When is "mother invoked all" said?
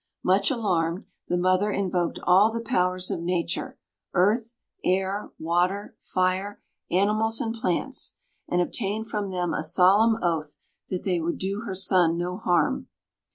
1.37-2.51